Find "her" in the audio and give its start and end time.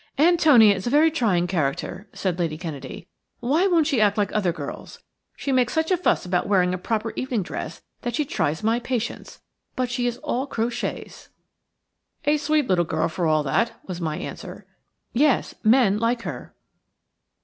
16.23-16.55